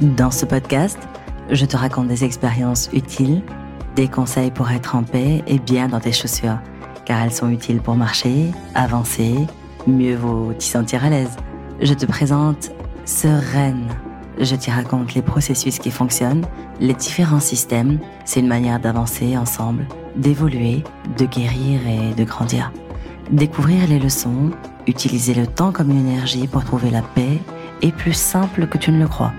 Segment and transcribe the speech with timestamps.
[0.00, 0.98] Dans ce podcast,
[1.50, 3.42] je te raconte des expériences utiles,
[3.94, 6.58] des conseils pour être en paix et bien dans tes chaussures,
[7.04, 9.34] car elles sont utiles pour marcher, avancer,
[9.86, 11.36] mieux vaut t'y sentir à l'aise.
[11.80, 12.72] Je te présente
[13.04, 13.86] Sereine.
[14.40, 16.44] Je t'y raconte les processus qui fonctionnent,
[16.80, 18.00] les différents systèmes.
[18.24, 19.86] C'est une manière d'avancer ensemble,
[20.16, 20.82] d'évoluer,
[21.16, 22.72] de guérir et de grandir.
[23.30, 24.50] Découvrir les leçons,
[24.88, 27.38] utiliser le temps comme une énergie pour trouver la paix
[27.80, 29.32] est plus simple que tu ne le crois.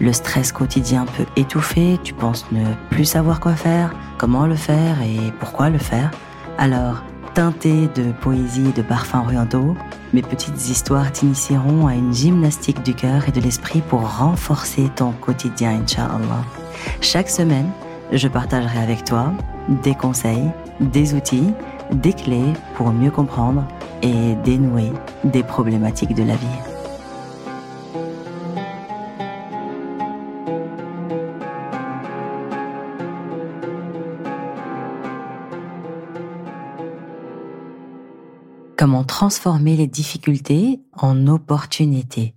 [0.00, 5.00] Le stress quotidien peut étouffer, tu penses ne plus savoir quoi faire, comment le faire
[5.00, 6.10] et pourquoi le faire.
[6.58, 9.74] Alors, teinté de poésie et de parfums orientaux,
[10.12, 15.12] mes petites histoires t'initieront à une gymnastique du cœur et de l'esprit pour renforcer ton
[15.12, 16.44] quotidien, Inch'Allah.
[17.00, 17.70] Chaque semaine,
[18.12, 19.32] je partagerai avec toi
[19.82, 21.52] des conseils, des outils,
[21.90, 23.64] des clés pour mieux comprendre
[24.02, 24.92] et dénouer
[25.24, 26.75] des problématiques de la vie.
[39.26, 42.36] Transformer les difficultés en opportunités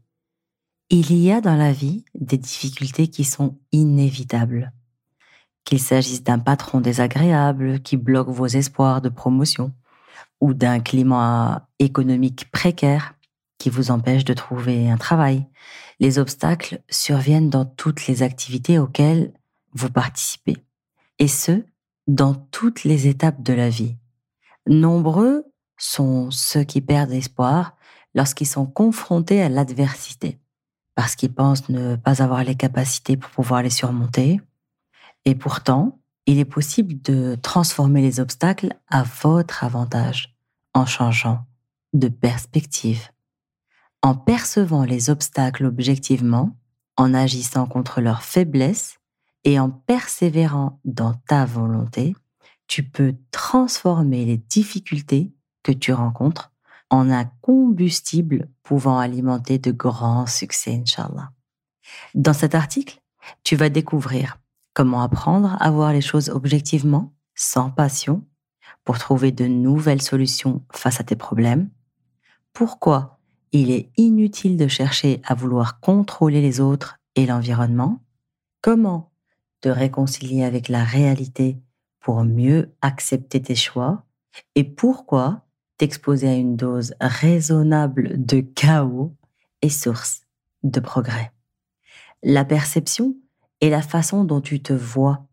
[0.89, 4.73] Il y a dans la vie des difficultés qui sont inévitables.
[5.65, 9.71] Qu'il s'agisse d'un patron désagréable qui bloque vos espoirs de promotion
[10.41, 13.13] ou d'un climat économique précaire
[13.59, 15.45] qui vous empêche de trouver un travail.
[15.99, 19.31] Les obstacles surviennent dans toutes les activités auxquelles
[19.73, 20.57] vous participez,
[21.19, 21.63] et ce,
[22.07, 23.95] dans toutes les étapes de la vie.
[24.65, 25.48] Nombreux
[25.79, 27.75] sont ceux qui perdent espoir
[28.13, 30.39] lorsqu'ils sont confrontés à l'adversité,
[30.95, 34.41] parce qu'ils pensent ne pas avoir les capacités pour pouvoir les surmonter.
[35.25, 40.35] Et pourtant, il est possible de transformer les obstacles à votre avantage
[40.73, 41.45] en changeant
[41.93, 43.09] de perspective,
[44.03, 46.55] en percevant les obstacles objectivement,
[46.97, 48.99] en agissant contre leurs faiblesses
[49.43, 52.15] et en persévérant dans ta volonté,
[52.67, 55.31] tu peux transformer les difficultés
[55.63, 56.51] que tu rencontres
[56.89, 61.31] en un combustible pouvant alimenter de grands succès, Inch'Allah.
[62.15, 63.01] Dans cet article,
[63.43, 64.37] tu vas découvrir
[64.73, 68.25] comment apprendre à voir les choses objectivement, sans passion,
[68.83, 71.69] pour trouver de nouvelles solutions face à tes problèmes,
[72.53, 73.19] pourquoi
[73.51, 78.01] il est inutile de chercher à vouloir contrôler les autres et l'environnement,
[78.61, 79.11] comment
[79.61, 81.59] te réconcilier avec la réalité
[81.99, 84.05] pour mieux accepter tes choix,
[84.55, 85.45] et pourquoi
[85.79, 89.15] t'exposer à une dose raisonnable de chaos
[89.61, 90.23] est source
[90.61, 91.31] de progrès.
[92.21, 93.15] La perception
[93.61, 95.25] est la façon dont tu te vois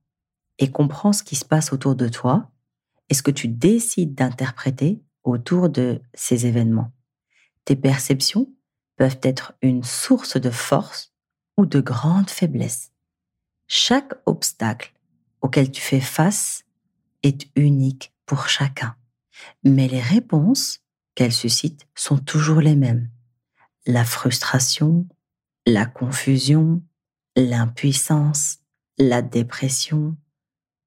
[0.59, 2.49] et comprends ce qui se passe autour de toi
[3.11, 6.93] et ce que tu décides d'interpréter autour de ces événements.
[7.65, 8.49] Tes perceptions
[8.97, 11.13] peuvent être une source de force
[11.57, 12.93] ou de grande faiblesse.
[13.67, 14.95] Chaque obstacle
[15.41, 16.65] auquel tu fais face
[17.25, 18.95] est unique pour chacun.
[19.64, 20.80] Mais les réponses
[21.14, 23.10] qu'elles suscitent sont toujours les mêmes.
[23.86, 25.06] La frustration,
[25.66, 26.82] la confusion,
[27.36, 28.58] l'impuissance,
[28.98, 30.16] la dépression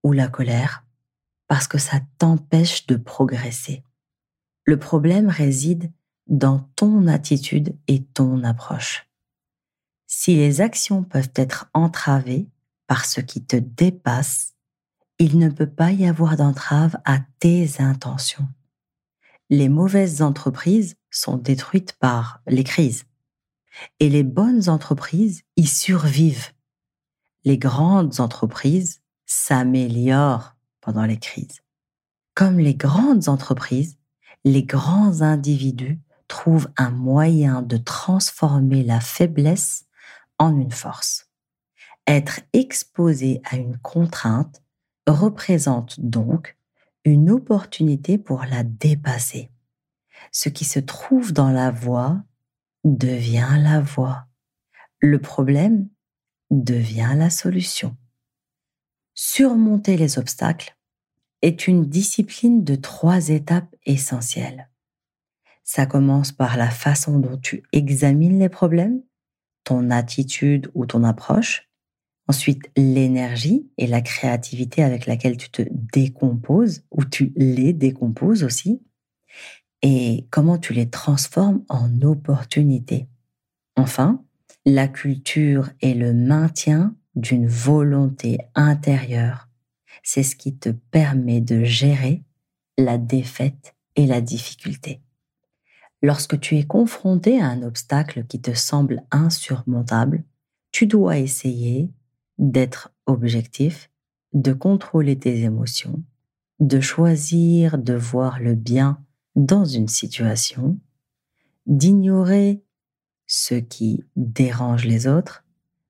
[0.04, 0.86] ou la colère,
[1.48, 3.84] parce que ça t'empêche de progresser.
[4.66, 5.92] Le problème réside
[6.28, 9.10] dans ton attitude et ton approche.
[10.08, 12.48] Si les actions peuvent être entravées
[12.88, 14.56] par ce qui te dépasse,
[15.20, 18.48] il ne peut pas y avoir d'entrave à tes intentions.
[19.50, 23.06] Les mauvaises entreprises sont détruites par les crises
[24.00, 26.52] et les bonnes entreprises y survivent.
[27.44, 31.62] Les grandes entreprises s'améliorent pendant les crises.
[32.34, 33.98] Comme les grandes entreprises,
[34.46, 39.86] les grands individus trouvent un moyen de transformer la faiblesse
[40.38, 41.30] en une force.
[42.08, 44.62] Être exposé à une contrainte
[45.10, 46.58] représente donc
[47.06, 49.52] une opportunité pour la dépasser.
[50.32, 52.24] Ce qui se trouve dans la voie
[52.84, 54.28] devient la voie.
[55.00, 55.88] Le problème
[56.52, 57.96] devient la solution.
[59.14, 60.78] Surmonter les obstacles
[61.42, 64.70] est une discipline de trois étapes essentielles.
[65.64, 69.02] Ça commence par la façon dont tu examines les problèmes,
[69.64, 71.69] ton attitude ou ton approche.
[72.30, 78.84] Ensuite, l'énergie et la créativité avec laquelle tu te décomposes ou tu les décomposes aussi.
[79.82, 83.08] Et comment tu les transformes en opportunités.
[83.76, 84.24] Enfin,
[84.64, 89.50] la culture et le maintien d'une volonté intérieure.
[90.04, 92.22] C'est ce qui te permet de gérer
[92.78, 95.02] la défaite et la difficulté.
[96.04, 100.24] Lorsque tu es confronté à un obstacle qui te semble insurmontable,
[100.72, 101.90] tu dois essayer
[102.40, 103.92] d'être objectif,
[104.34, 106.04] de contrôler tes émotions,
[106.60, 109.04] de choisir de voir le bien
[109.36, 110.80] dans une situation,
[111.68, 112.64] d'ignorer
[113.28, 115.46] ce qui dérange les autres,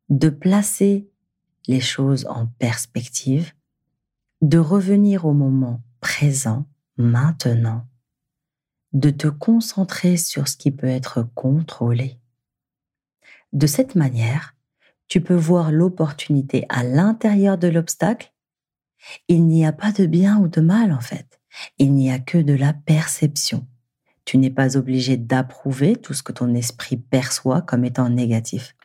[0.09, 1.09] de placer
[1.67, 3.53] les choses en perspective,
[4.41, 6.65] de revenir au moment présent,
[6.97, 7.87] maintenant,
[8.93, 12.19] de te concentrer sur ce qui peut être contrôlé.
[13.53, 14.55] De cette manière,
[15.09, 18.31] tu peux voir l'opportunité à l'intérieur de l'obstacle.
[19.27, 21.39] Il n'y a pas de bien ou de mal en fait.
[21.79, 23.67] Il n'y a que de la perception.
[24.23, 28.75] Tu n'es pas obligé d'approuver tout ce que ton esprit perçoit comme étant négatif.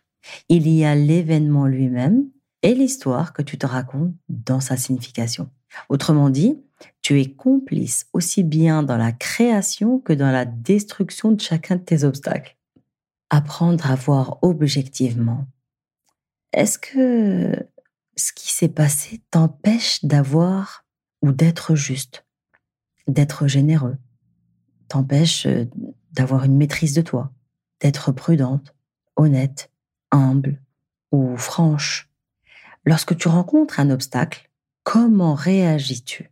[0.48, 2.24] Il y a l'événement lui-même
[2.62, 5.50] et l'histoire que tu te racontes dans sa signification.
[5.90, 6.58] Autrement dit,
[7.02, 11.82] tu es complice aussi bien dans la création que dans la destruction de chacun de
[11.82, 12.56] tes obstacles.
[13.28, 15.46] Apprendre à voir objectivement.
[16.54, 17.68] Est-ce que
[18.16, 20.84] ce qui s'est passé t'empêche d'avoir
[21.20, 22.24] ou d'être juste,
[23.08, 23.96] d'être généreux,
[24.86, 25.64] t'empêche euh,
[26.12, 27.32] d'avoir une maîtrise de toi,
[27.80, 28.72] d'être prudente,
[29.16, 29.72] honnête,
[30.12, 30.62] humble
[31.10, 32.08] ou franche?
[32.84, 34.48] Lorsque tu rencontres un obstacle,
[34.84, 36.30] comment réagis-tu?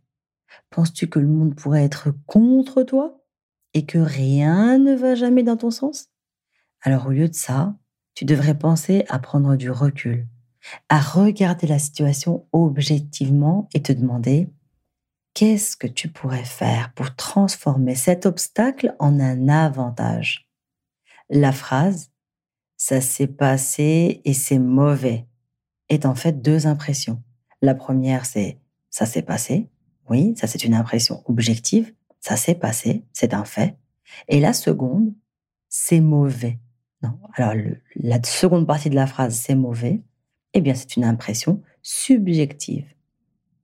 [0.69, 3.25] Penses-tu que le monde pourrait être contre toi
[3.73, 6.07] et que rien ne va jamais dans ton sens?
[6.81, 7.75] Alors au lieu de ça,
[8.15, 10.27] tu devrais penser à prendre du recul,
[10.89, 14.49] à regarder la situation objectivement et te demander
[15.33, 20.49] qu'est-ce que tu pourrais faire pour transformer cet obstacle en un avantage?
[21.29, 22.09] La phrase
[22.77, 25.25] ça s'est passé et c'est mauvais
[25.89, 27.23] est en fait deux impressions.
[27.61, 29.69] La première c'est ça s'est passé
[30.09, 33.77] oui, ça c'est une impression objective, ça s'est passé, c'est un fait.
[34.27, 35.13] Et la seconde,
[35.69, 36.59] c'est mauvais.
[37.35, 37.53] Alors
[37.95, 40.01] la seconde partie de la phrase, c'est mauvais.
[40.53, 42.85] Eh bien, c'est une impression subjective.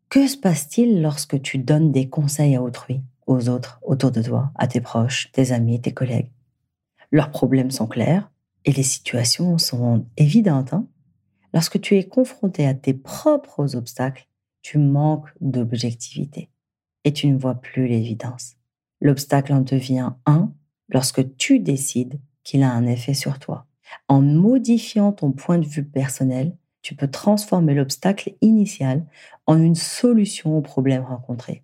[0.10, 4.52] Que se passe-t-il lorsque tu donnes des conseils à autrui, aux autres, autour de toi,
[4.56, 6.32] à tes proches, tes amis, tes collègues?
[7.12, 8.32] Leurs problèmes sont clairs
[8.66, 10.74] et les situations sont évidentes.
[10.74, 10.88] Hein
[11.54, 14.28] lorsque tu es confronté à tes propres obstacles,
[14.62, 16.50] tu manques d'objectivité
[17.04, 18.56] et tu ne vois plus l'évidence.
[19.02, 20.54] L'obstacle en devient un
[20.90, 23.66] lorsque tu décides qu'il a un effet sur toi.
[24.08, 29.06] En modifiant ton point de vue personnel, tu peux transformer l'obstacle initial
[29.46, 31.64] en une solution au problème rencontré.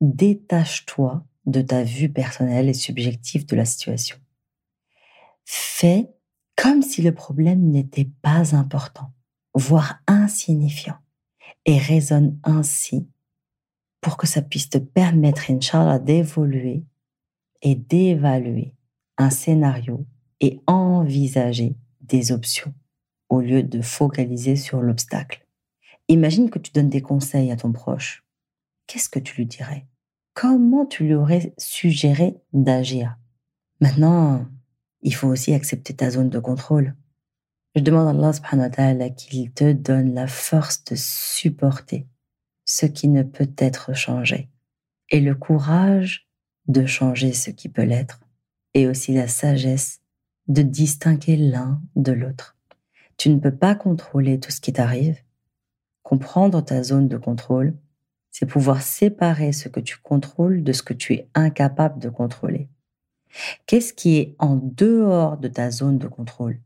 [0.00, 4.16] Détache-toi de ta vue personnelle et subjective de la situation.
[5.44, 6.10] Fais
[6.56, 9.12] comme si le problème n'était pas important,
[9.54, 10.98] voire insignifiant
[11.64, 13.08] et raisonne ainsi
[14.00, 16.84] pour que ça puisse te permettre, Inch'Allah, d'évoluer
[17.62, 18.74] et d'évaluer
[19.16, 20.04] un scénario
[20.42, 22.74] et envisager des options
[23.30, 25.46] au lieu de focaliser sur l'obstacle.
[26.08, 28.26] Imagine que tu donnes des conseils à ton proche.
[28.86, 29.86] Qu'est-ce que tu lui dirais?
[30.34, 33.16] Comment tu lui aurais suggéré d'agir?
[33.80, 34.46] Maintenant,
[35.00, 36.94] il faut aussi accepter ta zone de contrôle.
[37.74, 42.06] Je demande à Allah subhanahu qu'il te donne la force de supporter
[42.66, 44.50] ce qui ne peut être changé
[45.08, 46.28] et le courage
[46.68, 48.20] de changer ce qui peut l'être
[48.74, 50.01] et aussi la sagesse
[50.48, 52.56] de distinguer l'un de l'autre.
[53.16, 55.18] Tu ne peux pas contrôler tout ce qui t'arrive.
[56.02, 57.74] Comprendre ta zone de contrôle,
[58.30, 62.68] c'est pouvoir séparer ce que tu contrôles de ce que tu es incapable de contrôler.
[63.66, 66.60] Qu'est-ce qui est en dehors de ta zone de contrôle?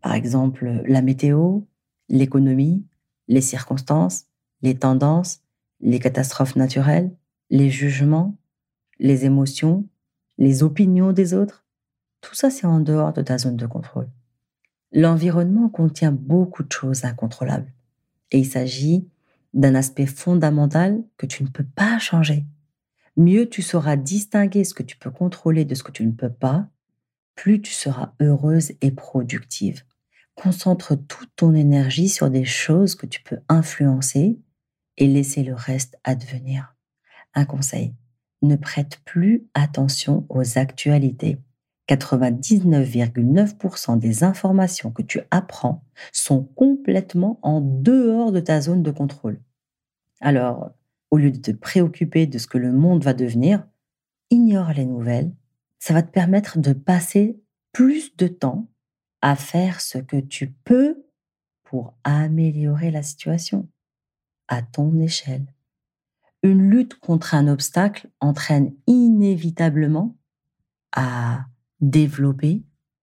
[0.00, 1.60] Par exemple la météo,
[2.08, 2.84] l'économie,
[3.28, 4.26] les circonstances,
[4.62, 5.40] les tendances,
[5.80, 7.14] les catastrophes naturelles,
[7.50, 8.36] les jugements,
[8.98, 9.86] les émotions,
[10.38, 11.63] les opinions des autres.
[12.24, 14.08] Tout ça, c'est en dehors de ta zone de contrôle.
[14.92, 17.70] L'environnement contient beaucoup de choses incontrôlables.
[18.30, 19.06] Et il s'agit
[19.52, 22.46] d'un aspect fondamental que tu ne peux pas changer.
[23.18, 26.32] Mieux tu sauras distinguer ce que tu peux contrôler de ce que tu ne peux
[26.32, 26.66] pas,
[27.34, 29.82] plus tu seras heureuse et productive.
[30.34, 34.40] Concentre toute ton énergie sur des choses que tu peux influencer
[34.96, 36.74] et laisser le reste advenir.
[37.34, 37.94] Un conseil,
[38.40, 41.38] ne prête plus attention aux actualités.
[41.88, 49.40] 99,9% des informations que tu apprends sont complètement en dehors de ta zone de contrôle.
[50.20, 50.72] Alors,
[51.10, 53.66] au lieu de te préoccuper de ce que le monde va devenir,
[54.30, 55.32] ignore les nouvelles.
[55.78, 57.38] Ça va te permettre de passer
[57.72, 58.68] plus de temps
[59.20, 61.04] à faire ce que tu peux
[61.64, 63.68] pour améliorer la situation
[64.48, 65.46] à ton échelle.
[66.42, 70.16] Une lutte contre un obstacle entraîne inévitablement
[70.92, 71.46] à
[71.80, 72.62] développer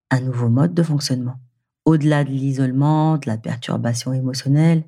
[0.09, 1.39] un nouveau mode de fonctionnement.
[1.85, 4.83] Au-delà de l'isolement, de la perturbation émotionnelle,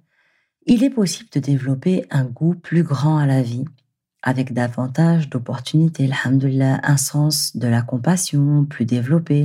[0.65, 3.65] il est possible de développer un goût plus grand à la vie,
[4.21, 9.43] avec davantage d'opportunités, alhamdoulilah, un sens de la compassion plus développé,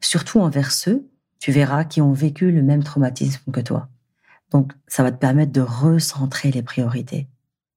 [0.00, 1.06] surtout envers ceux,
[1.38, 3.88] tu verras, qui ont vécu le même traumatisme que toi.
[4.50, 7.28] Donc, ça va te permettre de recentrer les priorités.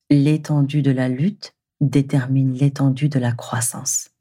[0.09, 4.11] L'étendue de la lutte détermine l'étendue de la croissance.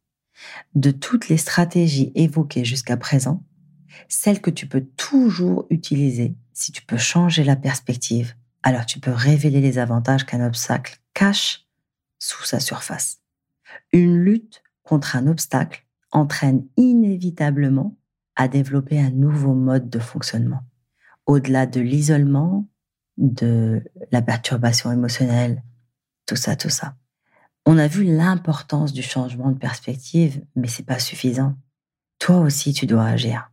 [0.75, 3.43] De toutes les stratégies évoquées jusqu'à présent,
[4.09, 9.13] celle que tu peux toujours utiliser, si tu peux changer la perspective, alors tu peux
[9.13, 11.67] révéler les avantages qu'un obstacle cache
[12.19, 13.19] sous sa surface.
[13.93, 17.97] Une lutte contre un obstacle entraîne inévitablement
[18.37, 20.63] à développer un nouveau mode de fonctionnement.
[21.27, 22.69] Au-delà de l'isolement,
[23.17, 25.63] de la perturbation émotionnelle,
[26.27, 26.97] tout ça, tout ça.
[27.69, 31.57] On a vu l'importance du changement de perspective, mais c'est pas suffisant.
[32.21, 33.51] Toi aussi, tu dois agir.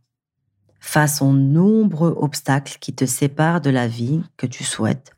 [0.78, 5.16] Face aux nombreux obstacles qui te séparent de la vie que tu souhaites,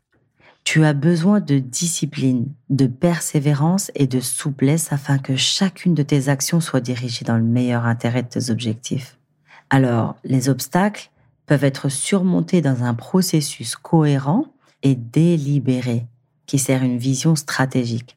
[0.63, 6.27] tu as besoin de discipline, de persévérance et de souplesse afin que chacune de tes
[6.27, 9.19] actions soit dirigée dans le meilleur intérêt de tes objectifs.
[9.69, 11.11] Alors, les obstacles
[11.45, 14.45] peuvent être surmontés dans un processus cohérent
[14.81, 16.07] et délibéré
[16.47, 18.16] qui sert une vision stratégique.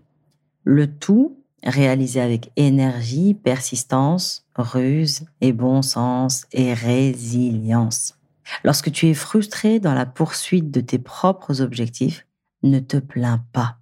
[0.65, 8.17] Le tout réalisé avec énergie, persistance, ruse et bon sens et résilience.
[8.65, 12.27] Lorsque tu es frustré dans la poursuite de tes propres objectifs,
[12.63, 13.79] ne te plains pas.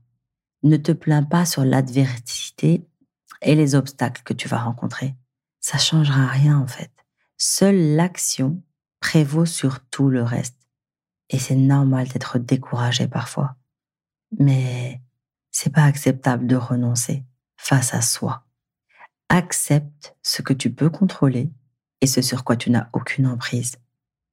[0.62, 2.84] Ne te plains pas sur l'adversité
[3.42, 5.14] et les obstacles que tu vas rencontrer.
[5.60, 6.90] Ça changera rien en fait.
[7.36, 8.62] Seule l'action
[9.00, 10.56] prévaut sur tout le reste.
[11.30, 13.56] Et c'est normal d'être découragé parfois.
[14.38, 15.00] Mais
[15.50, 17.24] c'est pas acceptable de renoncer
[17.56, 18.44] face à soi.
[19.28, 21.50] Accepte ce que tu peux contrôler
[22.00, 23.76] et ce sur quoi tu n'as aucune emprise.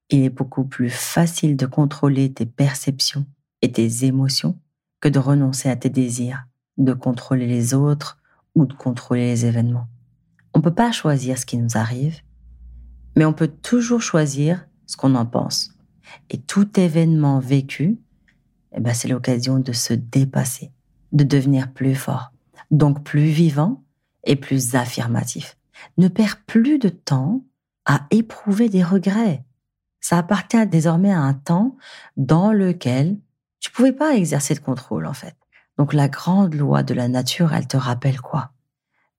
[0.09, 3.25] Il est beaucoup plus facile de contrôler tes perceptions
[3.61, 4.59] et tes émotions
[5.01, 6.45] que de renoncer à tes désirs,
[6.77, 8.19] de contrôler les autres
[8.53, 9.87] ou de contrôler les événements.
[10.53, 12.21] On ne peut pas choisir ce qui nous arrive,
[13.15, 15.71] mais on peut toujours choisir ce qu'on en pense.
[16.29, 17.99] Et tout événement vécu,
[18.73, 20.71] eh ben, c'est l'occasion de se dépasser,
[21.15, 22.31] de devenir plus fort,
[22.69, 23.83] donc plus vivant
[24.25, 25.57] et plus affirmatif.
[25.97, 27.43] Ne perds plus de temps
[27.85, 29.43] à éprouver des regrets.
[30.01, 31.77] Ça appartient désormais à un temps
[32.17, 33.17] dans lequel
[33.59, 35.35] tu pouvais pas exercer de contrôle, en fait.
[35.77, 38.51] Donc la grande loi de la nature, elle te rappelle quoi?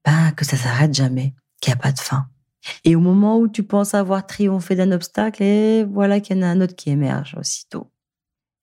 [0.05, 2.29] Ben que ça s'arrête jamais, qu'il n'y a pas de fin.
[2.85, 6.43] Et au moment où tu penses avoir triomphé d'un obstacle, et voilà qu'il y en
[6.43, 7.91] a un autre qui émerge aussitôt.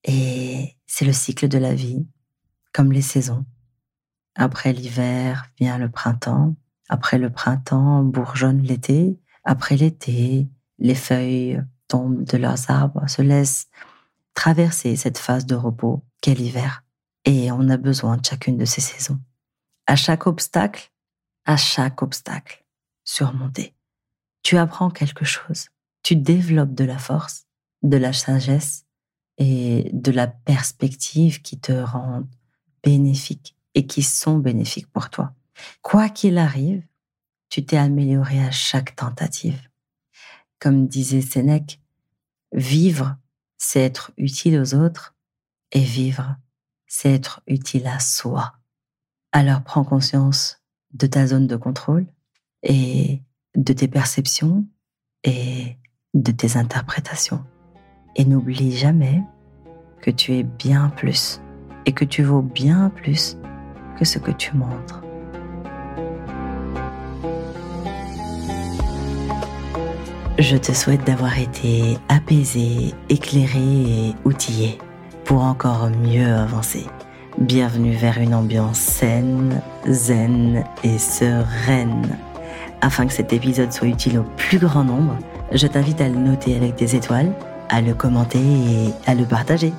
[0.03, 2.05] Et c'est le cycle de la vie,
[2.73, 3.45] comme les saisons.
[4.35, 6.55] Après l'hiver vient le printemps,
[6.89, 10.47] après le printemps bourgeonne l'été, après l'été,
[10.79, 13.67] les feuilles tombent de leurs arbres, se laissent
[14.33, 16.83] traverser cette phase de repos qu'est l'hiver.
[17.25, 19.19] Et on a besoin de chacune de ces saisons.
[19.85, 20.91] À chaque obstacle,
[21.45, 22.65] à chaque obstacle,
[23.03, 23.75] surmonter.
[24.41, 25.69] Tu apprends quelque chose.
[26.01, 27.45] Tu développes de la force,
[27.81, 28.85] de la sagesse
[29.37, 32.27] et de la perspective qui te rendent
[32.83, 35.33] bénéfiques et qui sont bénéfiques pour toi.
[35.81, 36.85] Quoi qu'il arrive,
[37.49, 39.69] tu t'es amélioré à chaque tentative.
[40.59, 41.79] Comme disait Sénèque,
[42.51, 43.15] vivre
[43.63, 45.15] c'est être utile aux autres
[45.71, 46.35] et vivre,
[46.85, 48.53] c'est être utile à soi.
[49.31, 50.61] Alors prends conscience
[50.91, 52.05] de ta zone de contrôle
[52.61, 53.23] et
[53.55, 54.67] de tes perceptions
[55.23, 55.77] et
[56.13, 57.43] de tes interprétations.
[58.15, 59.23] Et n'oublie jamais
[60.01, 61.39] que tu es bien plus
[61.85, 63.37] et que tu vaux bien plus
[63.97, 65.01] que ce que tu montres.
[70.39, 74.79] Je te souhaite d'avoir été apaisé, éclairé et outillé
[75.25, 76.85] pour encore mieux avancer.
[77.37, 82.17] Bienvenue vers une ambiance saine, zen et sereine.
[82.81, 85.17] Afin que cet épisode soit utile au plus grand nombre,
[85.51, 87.31] je t'invite à le noter avec des étoiles,
[87.69, 89.71] à le commenter et à le partager.